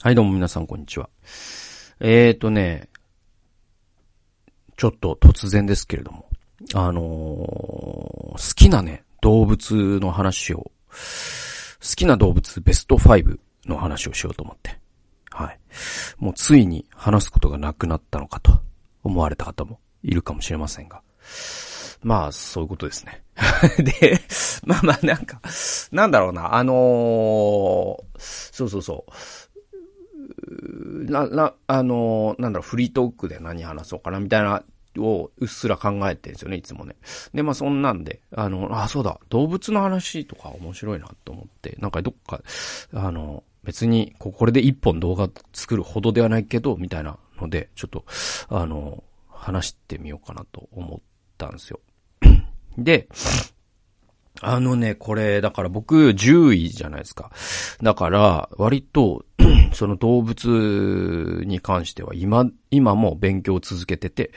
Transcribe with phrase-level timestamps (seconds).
[0.00, 1.08] はい、どうも皆さん、こんにちは。
[1.98, 2.88] えーとね、
[4.76, 6.28] ちょっと突然ですけれども、
[6.72, 10.70] あのー、好きなね、動物の話を、好
[11.96, 14.78] きな動物ベスト5の話をしようと思って。
[15.30, 15.58] はい。
[16.18, 18.52] もうついに話すことがなくなったのかと
[19.02, 21.02] 思われた方もいるかもしれませんが。
[22.02, 23.24] まあ、そういうことですね。
[23.82, 24.20] で、
[24.64, 25.40] まあまあなんか、
[25.90, 29.12] なんだろうな、あのー、そうそうそう。
[31.08, 34.62] な、な、あの、なんだろう、フリートークで何話そうかな、みたいな、
[34.96, 36.96] をうっすら考えてるんですよね、いつもね。
[37.34, 42.40] で、まあそんなんで、あの、あ、そうだ、動物の話とか面白いなと思って、なんかどっか、
[42.92, 48.04] あの、別に、これで一本動画作るほどではないけど、みたいなので、ちょっと、
[48.48, 51.00] あの、話してみようかなと思っ
[51.36, 51.80] たんですよ。
[52.78, 53.08] で、
[54.40, 57.30] あのね、これ、だから僕10位じゃないですか。
[57.82, 59.24] だから、割と、
[59.72, 64.32] その動物に関しては今、今も勉強を続けてて、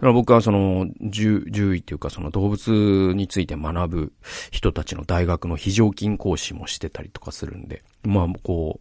[0.00, 4.12] 僕はその 10, 10位っていうかその動物について学ぶ
[4.50, 8.80] 人たちの大学の非常勤講師もしてたりとかするんで、まあこ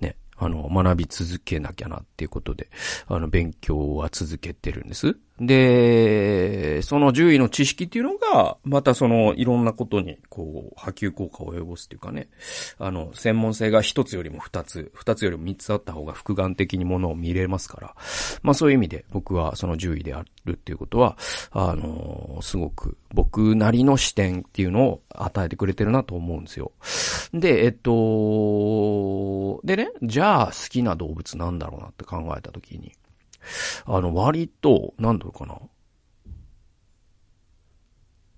[0.00, 2.68] う、ね、あの、学び続けなきゃなっていうことで、
[3.06, 5.16] あの、勉強は続けてるんです。
[5.40, 12.28] で、その獣医の知識っていうのが、またその、いろんなことに、こう、波及効果を及ぼすっていうかね、
[12.78, 17.94] あの、専門性が一つよりも二つ、二つよりも三つあった方が複眼的にものを見れますから、
[18.42, 21.16] まあそういう意味で僕はその獣医であるっていうことは、
[21.50, 26.72] あの、すごく僕なりの視点っていうのを与えてくれてるなと思うんですよ。
[27.32, 32.92] で、えっと、でね、じゃあ好きな動物なんだろうなって考えたときに、
[33.86, 35.58] あの、割と、なんだろうかな。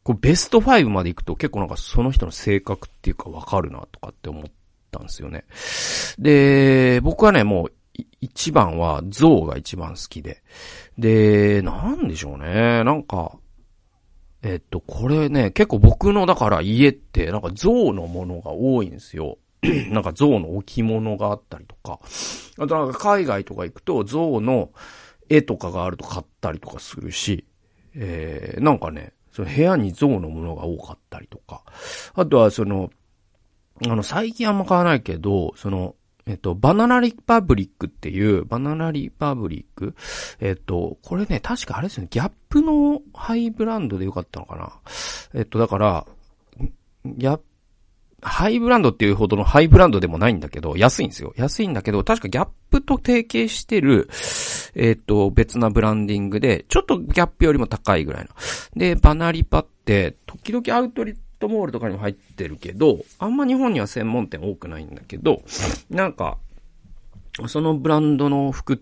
[0.02, 4.44] こう、ベスト5まで行くと結構なんかその人の性格っていうかわかるなとかって思っ
[4.90, 5.44] たんですよね。
[6.18, 7.72] で、僕はね、もう、
[8.20, 10.42] 一番は、ゾウが一番好きで。
[10.98, 12.84] で、なんでしょうね。
[12.84, 13.38] なんか、
[14.42, 19.38] えっと、これね、結構僕の、だから家って、なんか象のものが多いんですよ。
[19.90, 22.00] なんか象の置物があったりとか。
[22.58, 24.70] あとなんか海外とか行くと象の
[25.28, 27.44] 絵とかがあると買ったりとかするし、
[27.94, 31.62] えー、なんかね、その部屋に象のものが多かったりとか。
[32.14, 32.90] あとはその、
[33.86, 39.94] あの、最近あんま買わないけど、その、えっと、バナナリパブリックっていう、バナナリパブリック？
[40.40, 44.72] えっと、これね、確かあれですよね、ギャップのハイブランドでよかったのかな
[45.34, 46.06] えっと、だから、
[47.04, 47.44] ギャップ、
[48.24, 51.34] ハイブランドっていうほどのハイブランドでもないんだけど、安いんですよ。
[51.36, 54.08] 安いんだけど、確かギャップと提携してる、
[54.74, 58.30] えっ、と、別なブランディングで、ちょっとギャップよりも高いぐらいの。
[58.74, 65.42] で、バナリパって、時々アウトリットモールとかにも入ってるけど、あんま日本には専門店多くないんだけど、
[65.90, 66.38] なんか、
[67.46, 68.76] そのブランドの服っ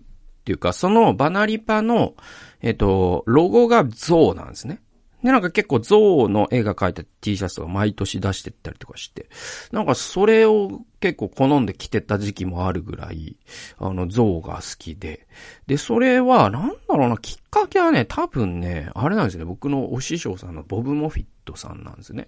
[0.45, 2.13] ていうか、そのバナリパの、
[2.61, 4.79] えっ、と、ロゴがゾウなんですね。
[5.23, 9.29] で、なんか結構象の絵が描いた T シャツを毎年出してったりとかして、
[9.71, 13.37] なんかそれを結構好んで着てた時期もあるぐらい、
[13.77, 15.27] あの、象が好きで。
[15.65, 22.27] で、それは、なんだろうな、きっかけはね、多分ね、あれなんですね、僕のお師匠さんのボブ・モフィットさんなんですね。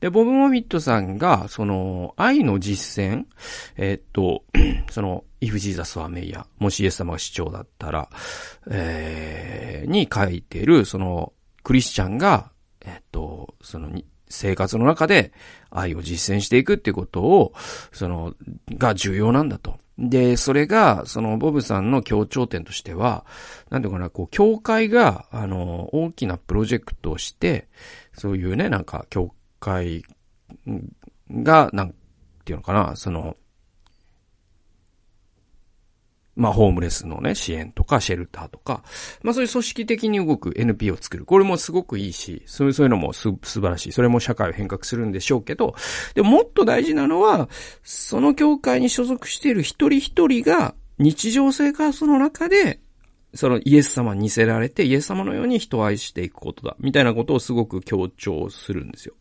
[0.00, 3.24] で、ボブ・モフィットさんが、その、愛の実践、
[3.76, 4.44] え、っと、
[4.90, 8.08] その、イフ・ジーザス・はメイヤ、もしイエス様が市長だったら、
[8.70, 12.50] えー、に書いてる、その、クリスチャンが、
[12.80, 13.90] えっと、その
[14.28, 15.32] 生活の中で
[15.70, 17.52] 愛を実践していくっていうことを、
[17.92, 18.34] その、
[18.70, 19.78] が重要なんだと。
[19.98, 23.26] で、それが、その、ボブさんの強調点としては、
[23.68, 27.68] なんていうかな、こう、教会が、あの、大きなプロジェクトをして、
[28.14, 30.04] そういうね、なんか、教会
[31.30, 31.94] が、なん
[32.44, 33.36] ていうのかな、その、
[36.40, 38.82] まあ、ホームレスのね、支援とか、シェルターとか、
[39.22, 41.26] まあ、そういう組織的に動く NP を作る。
[41.26, 43.92] これもすごくいいし、そういう、そういうのもす、素晴らしい。
[43.92, 45.74] それも社会を変革するんでしょうけど、
[46.14, 47.50] でももっと大事なのは、
[47.82, 52.80] その教会に所属している一人一人が、日常生活の中で、
[53.34, 56.74] そのイエス様に似せられて、イエス様のように人を愛していくことだ。
[56.80, 59.14] みたいなことをすごく強調するんですよ。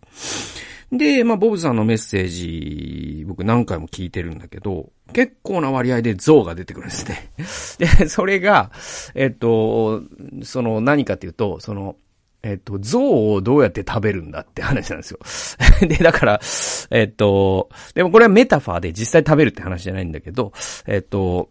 [0.91, 7.31] で、まあ、ボブさんのメッセージ、僕何回も聞いてるんだけど、結構な割合で像が出てくるんですね。
[7.99, 8.71] で、それが、
[9.13, 10.01] えっと、
[10.43, 11.95] その何かっていうと、その、
[12.41, 15.19] えっと、象をどうやって食べるんだって話なんですよ。
[15.87, 16.41] で、だから、
[16.89, 20.53] えっと、でもこれはメタファーで実際食べるって話じゃないんだけど、
[20.87, 21.49] えっと、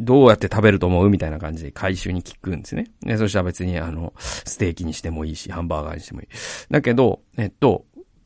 [0.00, 2.90] どうやって食べると思うみたいな感じで回収に聞くんですね。
[3.02, 6.28] で、そしたら別にあの、ステーキにしてもいいし、ハンバーガーにしてもいい。
[6.70, 7.84] だけど、えっと、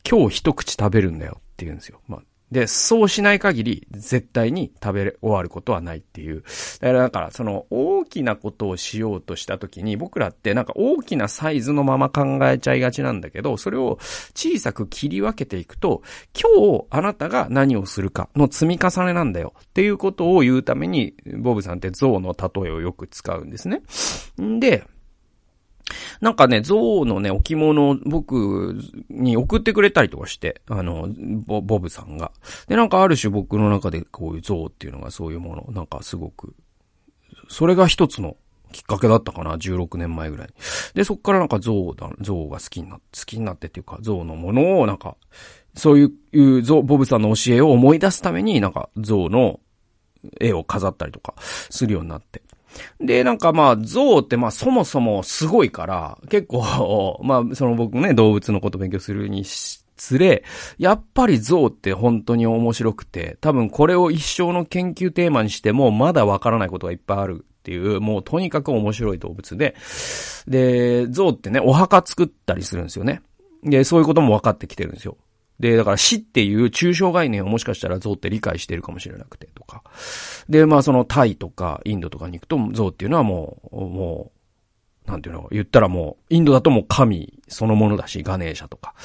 [0.09, 2.01] 今日一口食べるんだよって言うんですよ。
[2.07, 6.43] まあ、で、そうしない限り、絶対に食べ終わることはないっていう。
[6.81, 13.99] だから、だから、その、大きなことをしようとした時に、僕らってなんか大きなサイズのまま考えちゃいがちなんだけど、それを
[14.35, 16.01] 小さく切り分けていくと、
[16.37, 23.81] 今日あなたが何をするかの積み重ねなんだよっていうことを言うために、ボブさんって象の例えをよく使うんですね。
[24.41, 24.83] んで、
[26.21, 28.77] なんかね、象のね、置物を僕
[29.09, 31.07] に送ってくれたりとかして、あの、
[31.45, 32.31] ボボブさんが。
[32.67, 36.53] で、なんかある種僕の中でこういう象っていうのがそういうもの、なんかすごく、
[37.49, 38.37] それが一つの
[38.71, 40.49] きっかけだったかな、16年前ぐらい。
[40.93, 45.15] で、そっからなんか象だ、象が好きになって、好きになってっていうか、象のものをなんか、
[45.75, 49.59] そういう象、ボブさんの教えを思い出すために、なんか象の
[50.39, 52.41] 絵を飾ったりとかするようになって。
[52.99, 60.43] で、なんかまあ、象ってまあそもそもすごいから、結構、 まあ、その僕ね、動物のこと勉強するにつれ、
[60.77, 69.75] やっぱり象って本当に面白くて、多分これを一生の研究テーマにしても、まだわからないことがいっぱいあるっていう、もうとにかく面白い動物で、
[70.47, 73.21] で、象ってね、お墓作ったりするんですよね。
[73.63, 75.17] で、そういうことも分かってきてるんですよ。
[75.61, 79.83] で、だから死っていう抽象概念をもしかしたら象って理解してるかもしれなくてとか。
[80.49, 84.31] で、まあそのタイとかインドとかに行くと象っていうのはもう、も
[85.05, 88.95] う、なんていうの、言ったらもう、インドだともう神そのものだし、ガネーシャとか。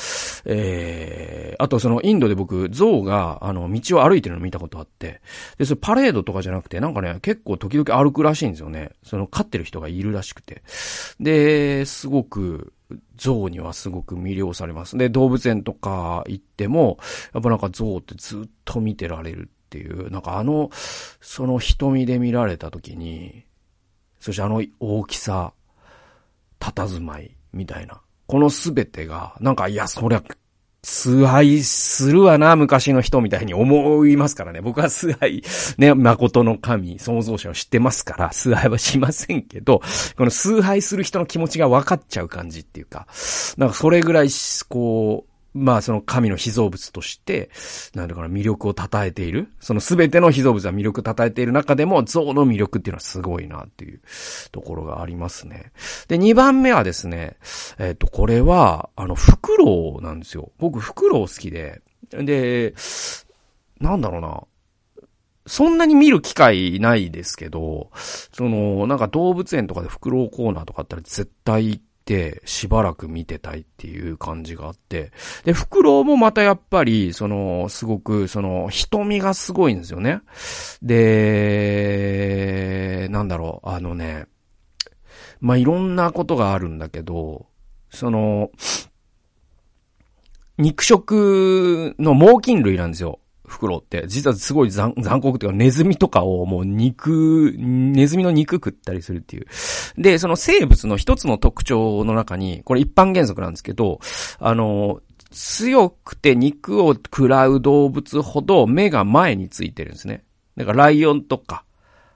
[0.47, 5.21] えー、あとそのインドで僕、象が、あの、道を歩いてるの見たことあって、
[5.59, 8.93] で、それパレードとかじゃなくて、なんかね、結構時々歩くらしいんですよね。
[9.03, 10.63] その、飼ってる人がいるらしくて。
[11.21, 12.73] で、すごく、
[13.17, 14.97] 象にはすごく魅了されます。
[14.97, 16.99] で、動物園とか行っても、
[17.35, 20.71] やっぱなんか象ってずっと見てられるっていう、なんかあの、
[21.21, 23.45] その瞳で見られた時に、
[24.21, 25.53] そしてあの大きさ、
[26.61, 28.01] 佇まい、みたいな。
[28.27, 30.23] このすべてが、なんか、いや、そりゃ、
[30.89, 34.61] 崇拝するわな、昔の人みたいに思いますからね。
[34.61, 35.43] 僕は崇拝、
[35.79, 39.83] ね、誠の神、創造者を知ってますから、崇拝はしませんけど、
[40.17, 43.09] この崇拝する人の気持ちが分かっちゃう感じっていうか、
[43.57, 44.29] なんかそれぐらい、
[44.69, 47.51] こう、まあその神の被造物として、
[47.95, 49.49] なんだかな、魅力を称えている。
[49.59, 54.01] そのすべての被造物は魅力を称えている中でも、象の魅力っていうのはすごいなっていう
[54.53, 55.73] ところがありますね。
[56.09, 57.37] で、2番目はですね、
[57.79, 60.53] えっ、ー、と、これは、あの、フクロウなんですよ。
[60.59, 61.81] 僕、フクロウ好きで。
[62.11, 62.75] で、
[63.81, 64.43] なんだろうな。
[65.47, 75.11] そんなに見る機会ないですけど、その、なんか動物園とかでフクロウコーナーとかあったら絶対て、しばらく見てたいっていう感じがあって。
[75.45, 80.21] で、フクロウもまたやっぱり、その、すごく、その、瞳がすごいんですよね。
[80.83, 81.49] で、
[83.11, 84.27] なんだろう、あのね、
[85.41, 87.47] まあ、いろんなことがあるんだけど、
[87.91, 88.51] その、
[90.59, 93.19] 肉食の猛禽類なんですよ。
[93.47, 99.47] 袋って、実はすごい残酷っていうか、ネズミとかをもう肉、ネズミの肉食ったりするっていう。
[99.97, 104.01] で、その生物の一つの特徴の中に、これ一般原則なんですけど、
[104.39, 105.01] あの、
[105.31, 110.25] 強くて肉を食らう動物ほど目が前についてるんですね。
[110.57, 111.65] だからライオンとか、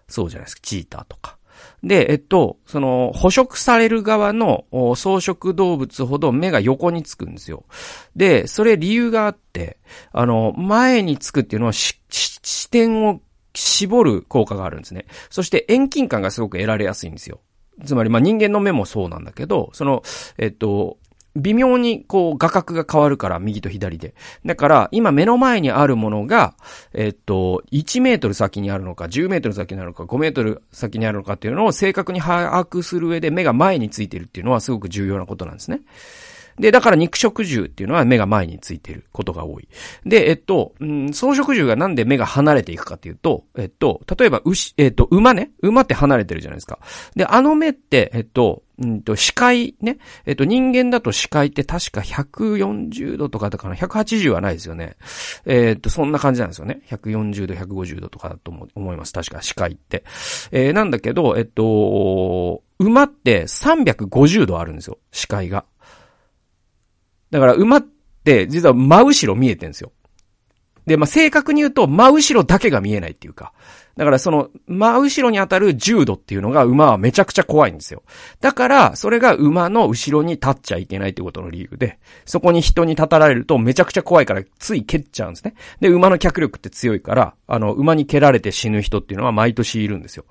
[0.08, 1.39] そうじゃないですか、チーターとか。
[1.82, 7.64] で、えっと、その、捕食される側の草食動物ほど目が横につくんですよ。
[8.14, 9.78] で、それ理由があって、
[10.12, 13.20] あの、前につくっていうのは視点を
[13.54, 15.06] 絞る効果があるんですね。
[15.30, 17.40] そして遠近感がすごく得られやすいんですよ。
[17.84, 20.02] つまり、まあ、人間の目もそうなんだけど、その、
[20.36, 20.98] えっと、
[21.36, 24.14] 微妙にこう画角が変わるから、右と左で。
[24.44, 26.54] だから、今目の前にあるものが、
[26.92, 35.80] えっと、1メートル先にあるのか、10メートル先にあるのか、5メートル先にあるのかっていうのを正確に把握する上で目が前についてるっていうのはすごく重要なことなんですね。
[36.60, 39.68] で、だから肉食獣っていうのは目が前についてることが多い。
[40.04, 45.50] で、えっと、うん、草食獣がなんで目が離れていくかっていうと、えっと、例えば牛、えっと、馬ね。
[45.62, 46.78] 馬って離れてるじゃないですか。
[47.16, 49.98] で、あの目って、えっと、うんと、視界ね。
[50.24, 54.96] えっと、人間だと視界って確か140度とかだから180はないですよね。
[55.44, 56.80] えっと、そんな感じなんですよね。
[56.88, 59.12] 140度、150度とかだと思います。
[59.12, 60.04] 確か視界って。
[60.50, 64.98] えー、なんだけど、えっと、馬って350度あるんですよ。
[65.12, 65.66] 視界が。
[67.30, 67.86] だから馬っ
[68.24, 69.92] て実は真後ろ見えてんですよ。
[70.86, 73.52] で、まあ、正確に言うと真後ろだけが見えないっていうか。
[73.96, 78.02] だからその、真後ろに当たる重度っていうのが馬はめちゃくちゃ怖いんですよ。
[78.40, 85.54] だから、それが馬の後ろに立っちゃいけないってことの理由で、そこに人に立たられるとめちゃくちゃ怖いからつい蹴っちゃうんですね。
[85.80, 90.24] で、馬の脚力って強いから、あの、馬に蹴られて死ぬ人っていうのは毎年いるんですよ。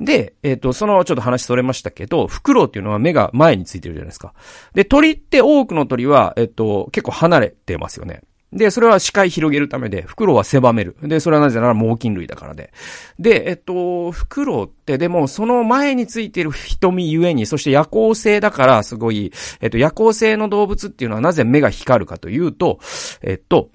[0.00, 4.34] で、えっ、ー、と、そのちょっと話それましたけど、フクロウっていうのは目が前についてるじゃないですか。
[4.74, 8.22] で、鳥って多くの鳥は、えっ、ー、と、結構離れてますよね。
[8.52, 10.96] で、それは視界広げるためで、フクロウは狭める。
[11.02, 12.72] で、それはなぜなら猛禽類だからで。
[13.18, 22.78] で、えっと、フクロウってでもその前についてる瞳ゆえに、そして夜行性だからすごい、えっと、夜行性の動物っていうのはなぜ目が光るかというと、
[23.20, 23.70] えっと、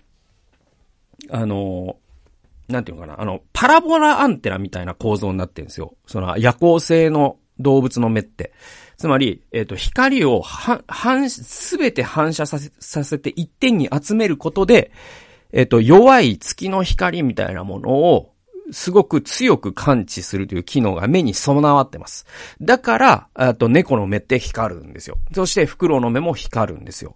[1.30, 1.98] あの、
[2.68, 5.96] なんていうのかな、あの、パラボラアンテナみたいな構造になってるんですよ。
[6.08, 8.54] その夜行性の動物の目って。
[8.98, 14.92] つまり、えっ、ー、と、光をは反、すべて反射させ、させて一点に集めることで、
[15.52, 18.33] えっ、ー、と、弱い月の光みたいなものを
[18.72, 22.26] すごく強く感知するという機能が目に備わってます。
[22.62, 25.18] だから、あと猫の目って光るんですよ。
[25.34, 27.16] そしてフクロウの目も光るんですよ。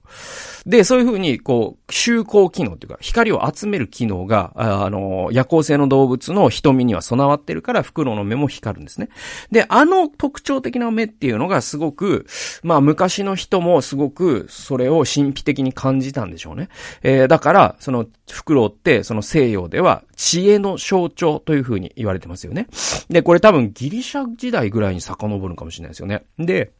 [0.65, 9.09] で、そういうふうに、こう、集光機能っていうか、光を集める機能が、あの、夜行性の動物の瞳には備わってるから、フクロウの目も光るんですね。
[9.51, 12.25] で、あの特徴的な目っていうのがすごく、
[12.63, 16.69] まあ、昔の人もすごく、それを神秘的に感じたんでしょうね。
[17.03, 22.67] えー、だから、その、フクロウって、その西洋では、知恵の象徴というふうに言われてますよね。
[23.09, 26.23] で、これ多分ギリシャ時代ぐらいに遡るかもしれないですよね。
[26.37, 26.71] で、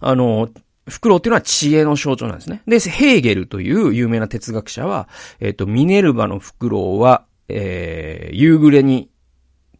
[0.00, 0.48] あの、
[0.88, 2.62] フクロウっていうのは知恵の象徴なんですね。
[2.66, 5.08] で、ヘーゲルという有名な哲学者は、
[5.38, 9.10] えっ、ー、と、ミネルバのフクロウは、えー、夕暮れに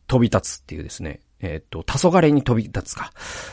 [0.07, 3.13] 飛び立つっていうですね、えっ、ー、と、黄昏に飛び立つか、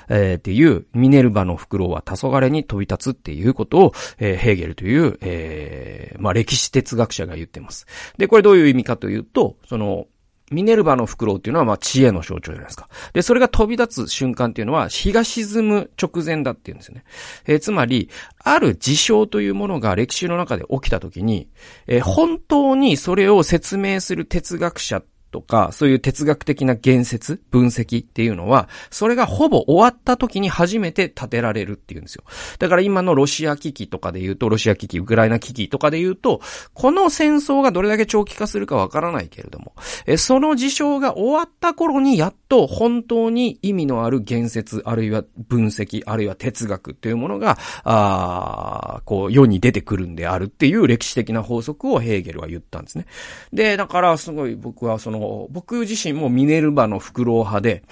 [0.10, 7.86] えー、っていう、ミネルヴァのフクロウは黄昏に飛び立つっていうことを、えー、ヘーゲルという、えー、まあ、歴史哲学者が言ってます。
[8.18, 10.08] で、これどういう意味かというと、その、
[10.50, 12.88] ミネルヴァのフクロウっていうのは、ま、知恵の象徴じゃないですか。
[13.12, 17.04] で、それが飛び立つ瞬間っていうのは、日が沈む直前だっていうんですよね。
[17.48, 21.50] えー、つまり、ある事象というものが歴史の中で起きたときに、
[21.88, 32.24] えー、本当にそれを説明する哲学者とか、そういう哲学的な言説、分析っていうのは、それがほぼ終わった時に初めて立てられるっていうんですよ。
[32.60, 36.42] だから今のロシア危機とかで言うと、ロシア危機、ウクライナ危機とかで言うと、
[36.74, 39.74] この戦争がどれだけ長期化するかわからないけれども、
[40.06, 53.06] えその事象が終わった頃にやっと本当に意味のある言説、あるいは分析、あるいは哲学っていうものが、あこう世に出てくるんであるっていう歴史的な法則をヘーゲルは言ったんですね。
[53.54, 55.17] で、だからすごい僕はその
[55.52, 57.84] 僕自身もミネルバのフクロウ派で、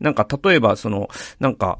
[0.00, 1.08] なんか例えばその、
[1.40, 1.78] なんか、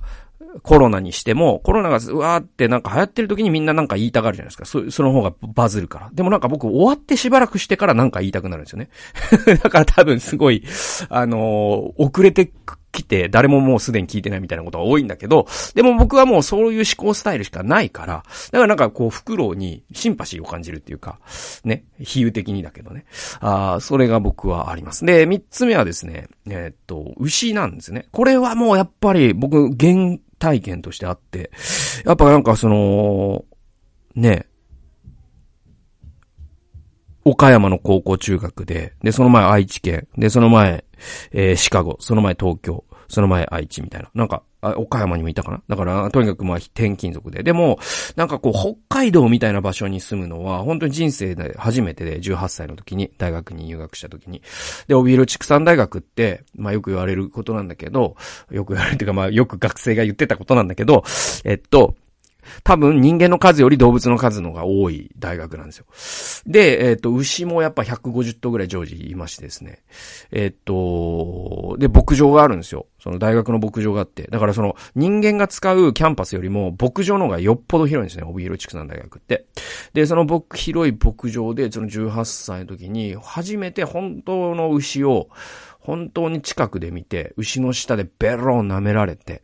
[0.63, 4.65] コロナにしても、コロナがうわーってなんか流行ってる時にみんななんか言いたがるじゃないですか。
[4.65, 6.11] そ、その方がバズるから。
[6.13, 8.89] でもなんか僕終わってしばらくしてからなんか言いたくなるんですよね。
[9.63, 10.65] だから多分すごい、
[11.11, 12.51] あのー、遅れて
[12.91, 21.19] 来て、誰ももうすでに聞いてないみたいなことが多いんだけど、でも僕はもうそういう思考スタイルしかないから、だからなんかこう、フクロウにシンパシーを感じるっていうか、
[21.65, 23.05] ね、比喩的にだけどね。
[23.41, 25.05] ああ、それが僕はあります。
[25.05, 28.07] で、三つ目はですね、えー、っと、牛なんですね。
[28.11, 31.51] これはもうやっぱり僕、原体験としてあって、
[32.05, 33.45] やっぱなんかその、
[34.15, 34.48] ね、
[37.31, 40.85] 岡山の高校中学で、で、その前愛知県、で、その前、
[41.33, 44.11] えー、シカゴ、その前東京、その前愛知みたいな。
[44.15, 45.63] なんか、あ岡山にもいたかな？
[45.69, 47.43] だから、とにかくまあ、転勤族で。
[47.43, 47.79] でも、
[48.17, 54.43] なんかこう、北海道みたいな場所に住むのは、本当に人生で初めてで、18歳の時に、大学に入学した時に。
[54.89, 58.17] で、帯広畜産大学って、まあよく言われることなんだけど、
[58.51, 61.05] よく言われるっていうか、まあよく学生が言ってたことなんだけど、
[61.45, 61.95] えっと、
[62.65, 65.87] 多分人間の数より動物の数のが多い大学なんですよ。
[66.47, 69.83] で、えっ、ー、と、牛もやっぱ150頭ぐらい常時いましてですね。
[70.31, 72.87] えっ、ー、と、で、牧場があるんですよ。
[73.01, 74.25] その大学の牧場があって。
[74.25, 78.25] だからその人間が使うキャンパスよりも牧場の方がよっぽど広いんですね。
[78.25, 79.47] 帯広畜産大学って。
[79.93, 85.29] で、その僕、広い牧場で、その18歳の時に、初めて本当の牛を、
[85.81, 89.43] 本当に近くで見て、牛の下でベロン舐められて、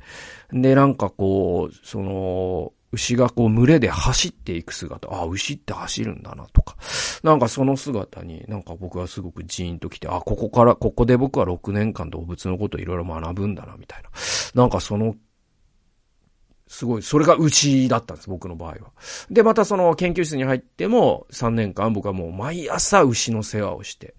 [0.53, 6.77] で、なんかこう、その、牛がこう群れで走っていく姿、あ、牛って走るんだなとか、
[7.23, 14.11] なんかその姿になんか僕はすごくジーンと来て、あ、ここから、ここで僕は6年間動物のことをいろいろ学ぶんだな、みたいな。
[14.55, 15.17] なんかその、
[16.67, 18.77] すごい、それが牛だったんです、僕の場合は。
[19.31, 24.15] で、またその研究室に入っても3年間僕はもう毎朝牛の世話をして。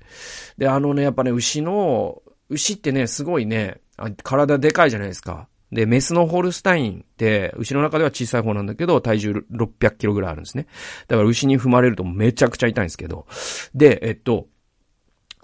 [0.57, 3.81] で、あのね、やっぱね、牛の、牛ってね、すごいね、
[4.23, 5.47] 体でかいじゃないですか。
[5.71, 10.67] で、メスのホルスタインって、牛の中では小さい方なんだけど、体重600キロぐらいあるんですね。
[11.07, 13.25] だから牛に踏まれるとめちゃくちゃ痛いんですけど。
[13.73, 14.47] で、えっと、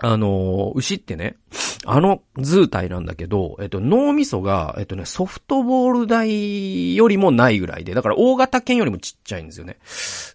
[0.03, 1.37] あの、牛ってね、
[1.85, 9.77] あの図体なんだけど、えっと、脳みそが、えっとね、ソフトボール台よりもないぐらいで、だから大型犬よりもちっちゃいんですよね。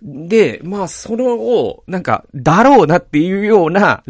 [0.03, 4.05] で、まあ、それを、なんか、だろうなっていうような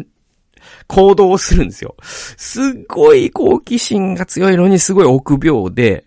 [0.87, 1.95] 行動をするんですよ。
[2.01, 6.06] すっごい好奇心が強いのにすごい臆病で、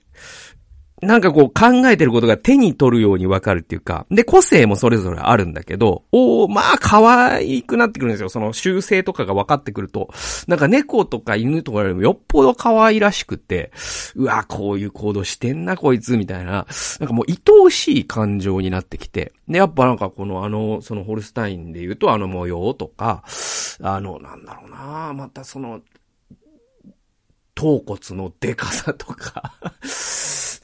[1.02, 8.28] なんかこう考えてることが手に取るようにわかるっていうか、で、個性もそれぞれあるんだけど、おまあ可愛くなってくるんですよ。
[8.28, 10.10] その習性とかが分かってくると。
[10.46, 13.72] なんか猫とか犬とかよりもよっぽど可愛らしくて、
[14.14, 16.66] うわ、こういう行動してんな、こいつ、みたいな、
[17.00, 19.32] なんかもう愛おしい感情になってきて。
[19.48, 23.24] で、やっぱなんかこのあの、そのホルスタインで言うとあの模様とか、
[23.82, 25.80] あの、なんだろうな、またその、
[27.54, 29.52] 頭骨のデカさとか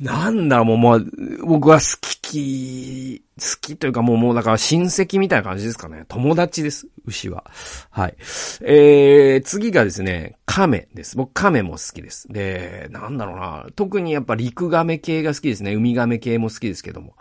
[0.01, 1.01] なんだろう、もう、まあ、
[1.43, 1.87] 僕は好
[2.21, 6.05] き、好きというかもう、もうだから親戚みたいな感じですかね。
[6.09, 7.45] 友達です、牛は。
[7.91, 8.17] はい。
[8.63, 11.17] えー、次がですね、亀です。
[11.17, 12.29] 僕、亀も好きです。
[12.29, 13.67] で、なんだろうな。
[13.75, 15.75] 特にやっぱ陸亀系が好きですね。
[15.75, 17.15] 海亀系も好きですけども。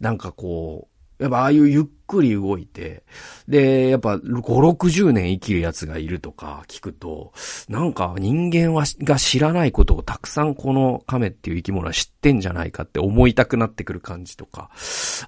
[0.00, 0.91] なんかこう、
[1.22, 3.04] やっぱああいうゆっくり動いて、
[3.48, 7.32] で、やっぱ5、60年生きる奴がいるとか聞くと、
[7.68, 14.70] なんか人間はが知らないことをたくさんこの亀っていう生き物は知ってんじゃないかって思いたくなってくる感じとか、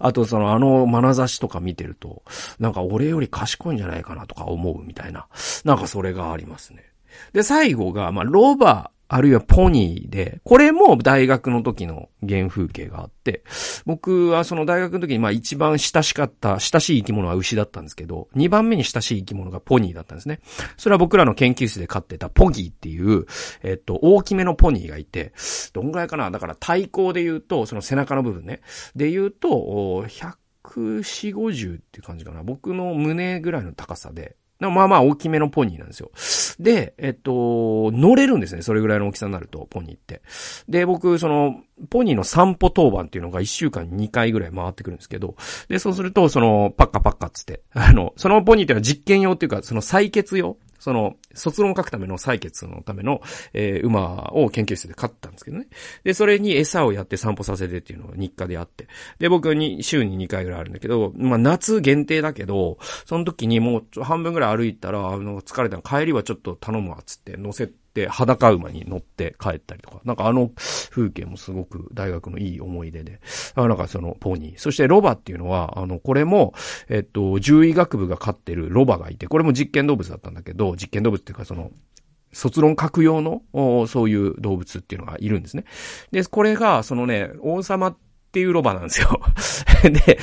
[0.00, 2.22] あとそのあの眼差しとか見てると、
[2.58, 5.28] なんか俺より賢いんじゃないかなとか思うみたいな、
[5.64, 6.84] なんかそれがありますね。
[7.32, 13.44] で、最後が、まあ、ロバあるいはポニーで、これも大学の時の原風景があって、
[13.86, 20.40] 僕はその大学の時にまあ一番親しかった、親しい生き物は牛だったんですけど、二番目に親しい生き物がポニーだったんですね。
[20.76, 23.26] それは僕らの研究室で飼ってたポギーっていう、
[23.62, 25.32] えっと、大きめのポニーがいて、
[25.72, 26.32] どんぐらいかな？
[26.32, 28.62] だから対抗で言うと、その背中の部分ね。
[28.96, 32.42] で言うと、100、4、50っていう感じかな。
[32.42, 34.34] 僕の胸ぐらいの高さで、
[34.70, 36.10] まあまあ大きめのポニーなんですよ。
[36.58, 38.62] で、えっと、乗れるんですね。
[38.62, 40.22] それぐらいの大きさになると、ポニーって。
[40.68, 41.56] で、僕、その、
[41.90, 45.36] ポニーの散歩当番っていうのが1週間に2回ぐらい回ってくるんですけど、
[45.68, 53.20] で、そうすると、その、パッカパッカっつって、あの、そのポニーっていうのは実験用っていうか、その採血用その、卒論を書くための採血のための、
[53.52, 55.66] えー、馬を研究室で飼ったんですけどね。
[56.04, 58.88] で、それに餌をやって散歩させてっていうのが日課であって。
[59.18, 67.74] で、僕に週に2回ぐらいあるんだけど、まあ夏限定だけど、その時にもう半分ぐらい歩いたら、あの、疲れた帰りはちょっと頼むわ、つって乗せ、て
[68.08, 70.50] 裸馬に乗って帰ったりとか、なんかあの
[70.90, 73.20] 風景もすごく大学のいい思い出で、
[73.54, 74.58] あなんかそのポニー。
[74.58, 76.54] そしてロバっていうのは、あの、これも、
[76.88, 81.70] えっと、獣医学部が飼ってるロバがいて、これも実験動物だったんだけど、実験動物っていうかその、
[82.32, 83.42] 卒論書く用の、
[83.86, 85.64] そういう動物っていうのがいるんですね。
[86.10, 87.96] で、これが、そのね、王様
[88.34, 89.20] っていうロバなんですよ。
[89.88, 90.18] で、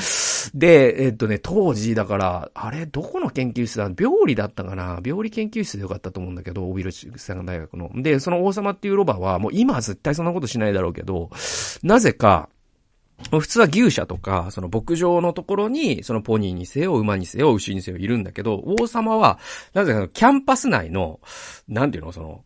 [0.54, 3.90] で、えっとね、当時、だから、あれ、どこの研究室だ？
[3.98, 5.00] 病理だったかな？
[5.02, 7.90] 病理研究室でよかったと思うんだけど、オビルさん大学の。
[7.96, 11.30] で、その王様っていうロバは、もう今は絶対そんなことしないだろうけど、
[11.84, 12.50] なぜか、
[13.32, 19.40] 普通は牛舎とか、その牧場のところに、そのポニーにせよ、馬にせよ、牛にせよいるんだけど、王様は、
[19.74, 21.22] なぜかキャンパス内の、
[21.70, 22.44] なんていうの、その、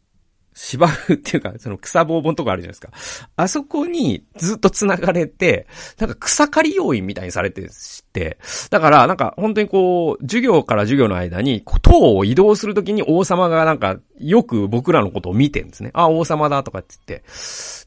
[0.56, 3.30] 芝生っていうか、その草ぼうぼんとかあるじゃないですか。
[3.36, 5.68] あそこにずっと繋がれて、
[6.00, 8.38] なんか草刈り要員みたいにされてして、
[8.70, 15.92] だからなんか本当にこう、授業から授業の間に、塔を移動するときに王様がなんかよく僕らのことを見てるんですね。
[15.94, 17.26] あ、王様だとかって言って。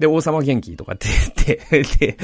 [0.00, 2.18] で、王様元気とかって言って、で、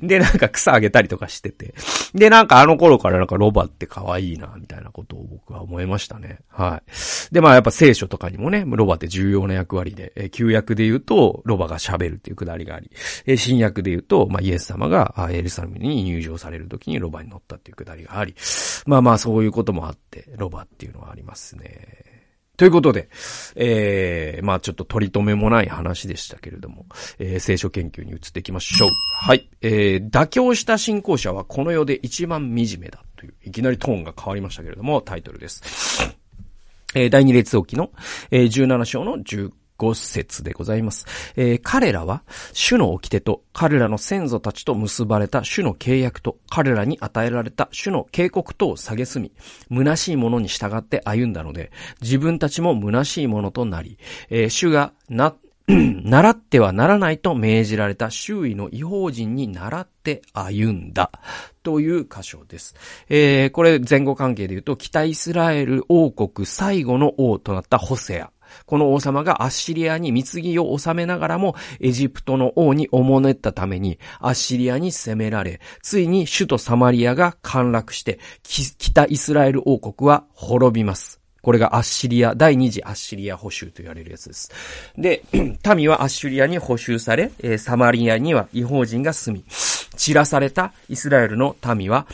[0.00, 1.74] で、なんか草あげたりとかしてて。
[2.14, 6.38] で、なんかあの頃からなんかロバって可愛いな、みたいなことを僕は思いましたね。
[6.48, 7.34] はい。
[7.34, 12.90] で、まあやっぱ聖書とかにもね、ロバって重要な役割で、え旧約で言うと、ロバが喋るっていうくだりがあり、
[13.26, 18.34] え新約で言うと、まあイエス様がエルサレムに入場される時にロバに乗ったっていうくだりがあり、
[18.86, 22.08] まあまあそういうこともあって、ロバっていうのはありますね。
[22.58, 23.08] ということで、
[23.54, 26.86] えー、まあちょっと取り留めもない話でしたけれども、
[27.20, 28.90] えー、聖書研究に移っていきましょう。
[29.14, 29.48] はい。
[29.62, 35.62] えー、妥協した信仰者はこの世で一番惨めだという、いきなりトーンが変わりましたけれども、タイトルです。
[36.96, 37.92] えー、第二列王記の、
[38.32, 41.06] えー、17章の1 5節でございます。
[41.36, 49.32] えー、彼らは、主の掟と、彼らの先祖たちと結ばれた主の契約と、彼らに与えられた主の警告とを蔑み、
[49.70, 51.70] 虚しいものに従って歩んだので、
[52.02, 53.98] 自分たちも虚しいものとなり、
[54.30, 55.34] えー、主がな、
[55.68, 61.10] 習ってはならないと命じられた周囲の違法人に習って歩んだ。
[61.62, 62.74] という箇所です。
[63.10, 68.30] えー、これ前後関係で言うと、北イスラエル王国最後の王となったホセア。
[68.66, 81.20] この王様がアッシリアに貢ぎを収めながらも、エジプトの王におもねったために、アッシリアに攻められ、ついに首都サマリアが陥落して、北イスラエル王国は滅びます。
[81.40, 84.50] これがアッシリア、第二次アッシリア保守と言われるやつです。
[84.96, 85.22] で、
[85.76, 89.44] 民はアッシリアに補修され、サマリアには違法人が住み、
[89.96, 92.06] 散らされたイスラエルの民は、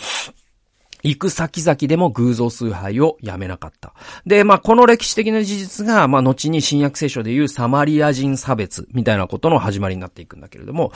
[1.04, 3.94] 行く先々でも偶像崇拝をやめなかった。
[4.26, 10.92] で、まあ、この歴史的な事実が、まあ、後に新約聖書でいうサマリア人差別みたいなことの始まりになっていくんだけれども、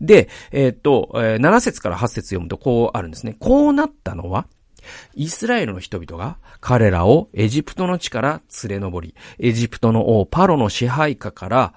[0.00, 3.36] で、えー、っと、7節から8節読むとこうあるんですね。
[3.38, 4.46] こうなったのは、
[5.14, 11.74] イスラエルの人々が彼らをエジプトの地から連れ上り、エジプトの王パロの支配下から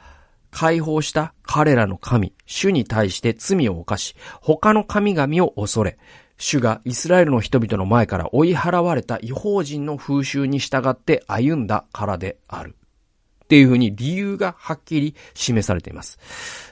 [0.52, 5.98] 解放した彼らの神、主に対して罪を犯し、他の神々を恐れ、
[6.38, 12.76] 主がイスラエルの人々の前から追い払われた違法人の風習に従って歩んだからである。
[13.44, 16.18] っていうふうに理由がはっきり示されています。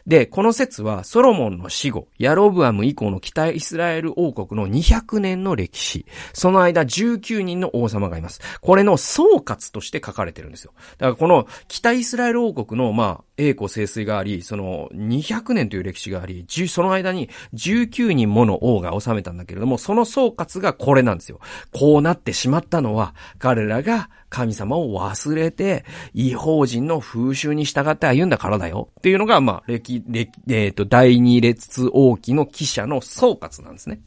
[0.07, 6.07] で、この説はソロモンの死後、ヤロブアム以降の北イスラエル王国の200年の歴史。
[6.33, 8.41] その間19人の王様がいます。
[8.61, 10.73] これの総括として書かれてるんですよ。
[10.97, 21.39] だからこの北イスラエル王国の、まあ、栄光盛衰があり、その200年という歴史があり、その間に19人もの王が治めたんだけれども、その総括がこれなんですよ。
[21.71, 28.89] こうなってしまったのは、彼らが神様を忘れて、違法人の風習に従って歩んだからだよ。
[28.99, 34.01] っていうのが、まあ、歴、歴、えっ、ー、と、第二列王記の記者の総括なんですね。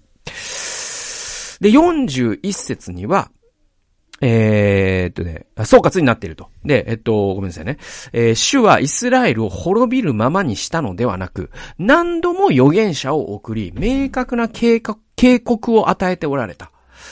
[1.61, 3.31] で、41節には、
[4.21, 6.49] えー、っとね、総括になっていると。
[6.65, 7.79] で、えっと、ごめんなさいね。
[8.13, 16.71] えー、主はイスラエルを滅びるままにしたのではなく、何度も預言者を送り、明確な警告を与えておられた。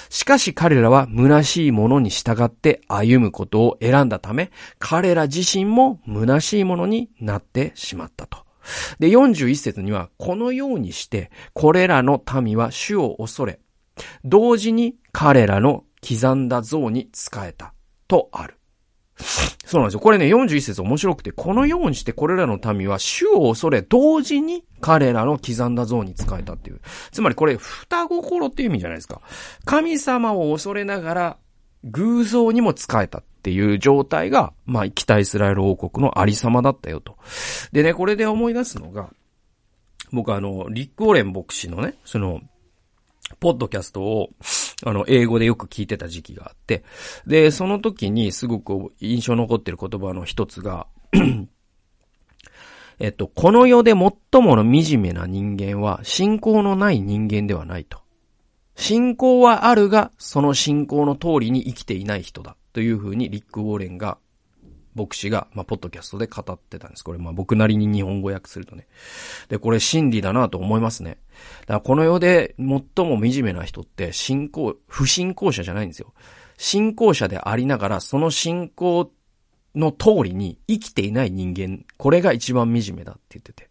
[0.09, 8.39] しかし彼らは虚しいものに従って歩むことを選んだため、彼ら自身も虚しいものになってしまったと。
[9.01, 13.59] で、41節には、このようにして、これらの民は主を恐れ、
[14.25, 17.75] 同時に彼らの刻んだ像に仕えた、
[18.09, 18.59] とある。
[19.65, 20.01] そうなんですよ。
[20.01, 26.81] これね、41節面白くて、このようにしてこれらの民は主を恐れ、同時に彼らの刻んだ像に仕えたっていう。
[27.11, 29.21] つまりこれ、双心っていう意味じゃないですか。
[29.65, 31.37] 神様を恐れながら、
[31.85, 37.17] 偶像にも仕えたっていう状態が、まあ、北イスラエル王国のありさまだったよと。
[37.73, 39.11] でね、これで思い出すのが、
[40.13, 42.41] 僕あの、リック・オレン牧師のね、その、
[43.41, 44.31] ポッドキャストを、
[44.85, 46.85] あの、英語でよく聞いてた時期があって、
[47.27, 50.87] で、その時にすごく印象残ってる言葉の一つが
[52.99, 58.01] えっと、この世で最もの惨めな人間は信仰のない人間ではないと。
[58.77, 62.57] 信仰はあるが、その信仰の通りに生きていない人だ。
[62.73, 64.19] というふうにリック・ウォーレンが
[64.95, 67.05] 牧師が、まあ、ポッドキャストで語ってたんです。
[67.05, 68.87] これ、まあ、僕なりに日本語訳するとね。
[69.49, 71.19] で、これ真理だなと思いますね。
[71.63, 72.67] だから、この世で最
[73.07, 76.13] も惨めな人って、信仰、不信仰者じゃないんですよ。
[76.59, 79.11] 信仰者でありながら、その信仰
[79.75, 83.71] の通りに生きていない人間、これが一番惨めだって言ってて。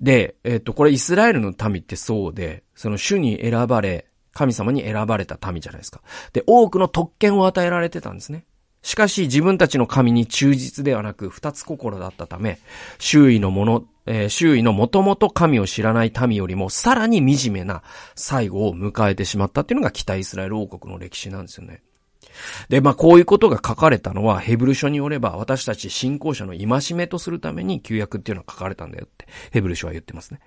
[0.00, 6.02] で、えっ、と、これイスラエルの民ってそうで、その主に選ばれ、神様に選ばれた民じゃないですか。
[6.34, 8.44] で、多くの特権を与えられてたんですね。
[8.82, 12.58] しかし自分たちの神に忠実ではなく二つ心だったため、
[12.98, 17.82] 周囲のもの、えー、周囲のもともと神を知らない民よりもさらに惨めな
[18.14, 21.82] 最後を迎えてしまったっていうのが北イスラエル王国の歴史なんですよね。
[22.68, 30.40] で、まあ、こういうことが書かれたのは、ヘブル書によれば、私たち信仰者の戒めとするために旧約っていうのは書かれたんだよって、ヘブル書は言ってますね。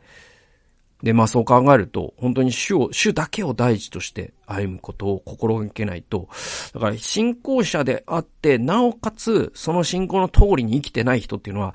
[1.04, 6.28] で、まあそう考えると、本当に主を、主だけを第一として歩むことを心がけないと、
[6.74, 11.74] だから信仰者であって、なおかつ、その信仰の通りに生きてない人っていうのは、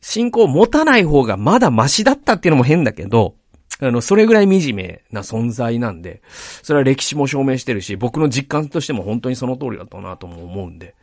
[0.00, 3.34] 信仰を持たない方がまだマシだったっていうのも変だけど、
[3.80, 6.20] あの、それぐらい惨めな存在なんで、
[6.62, 10.94] それは歴史も証明してるし、僕の実感としても本当にその通りだったなとも思うんで、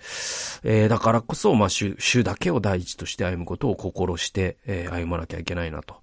[0.64, 5.96] えー、だからこそ、まあ、主、主だけを第一として歩むことを心して、えー、歩まなきゃいけないなと。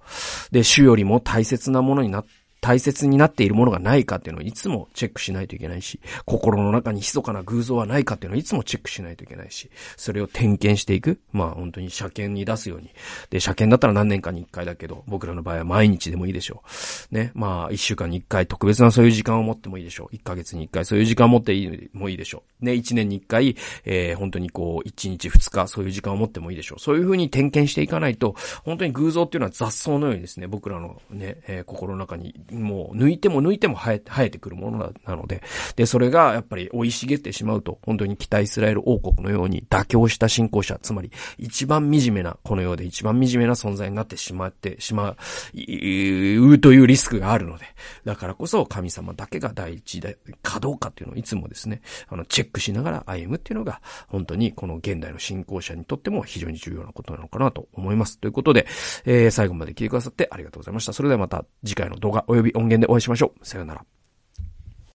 [0.50, 11.18] で、主よりも大切なものになって、大切になっているものがないかっていうのをいつもチェックしないといけないし、心の中に密かな偶像はないかっていうのをいつもチェックしないといけないし、それを点検していく。
[11.32, 12.90] まあ本当に車検に出すように。
[13.30, 16.62] で、車検だったら何年かに一回だけど、僕らの場合は毎日でもいいでしょ
[17.10, 17.14] う。
[17.14, 17.32] ね。
[17.34, 20.08] まあ一週間に一回特別なそういう時間を持ってもいいでしょう。
[20.12, 21.52] 一ヶ月に一回そういう時間を持って
[21.92, 22.64] もいいでしょう。
[22.64, 22.74] ね。
[22.74, 26.78] 一年に一回、えー、本当にこう、一日二日そういう時間を持ってもいいでしょう。
[26.78, 35.42] そういうふうに点検していかないと、本当に偶像っていうのは雑草のようにですね、僕らのね、えー、心の中にもう抜いても抜いても生えて、生えてくるものなので、
[35.76, 45.16] で、それがやっぱり生い茂ってしまうと、本当に北イスラエル王国のように妥協した信仰者、つまり一番惨めな、この世で一番惨めな存在になってしまってしまう、
[46.60, 47.64] というリスクがあるので、
[48.04, 58.18] だからこそ神様だけが第一で、かどうかっていうのをいつもですね、あの、チェックしながら歩むっていうのが、本当にこの現代の信仰者にとっても非常に重要なことなのかなと思います。
[58.18, 58.66] ということで、
[59.04, 60.92] えー、最後まで聞いてくださってありがとうございました。
[60.92, 63.46] それではまた次回の動画及び及び音源でお会いしましょう。
[63.46, 63.84] さよなら。